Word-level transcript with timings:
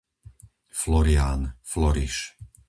Florián, 0.81 1.41
Floriš 1.69 2.15